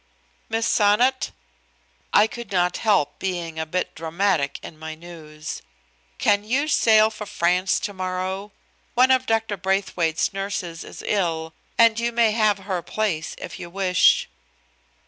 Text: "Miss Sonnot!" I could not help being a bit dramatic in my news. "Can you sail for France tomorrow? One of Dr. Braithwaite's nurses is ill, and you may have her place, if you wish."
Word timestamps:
"Miss 0.49 0.65
Sonnot!" 0.65 1.29
I 2.11 2.25
could 2.25 2.51
not 2.51 2.77
help 2.77 3.19
being 3.19 3.59
a 3.59 3.67
bit 3.67 3.93
dramatic 3.93 4.59
in 4.63 4.79
my 4.79 4.95
news. 4.95 5.61
"Can 6.17 6.43
you 6.43 6.67
sail 6.67 7.11
for 7.11 7.27
France 7.27 7.79
tomorrow? 7.79 8.51
One 8.95 9.11
of 9.11 9.27
Dr. 9.27 9.57
Braithwaite's 9.57 10.33
nurses 10.33 10.83
is 10.83 11.03
ill, 11.05 11.53
and 11.77 11.99
you 11.99 12.11
may 12.11 12.31
have 12.31 12.57
her 12.65 12.81
place, 12.81 13.35
if 13.37 13.59
you 13.59 13.69
wish." 13.69 14.27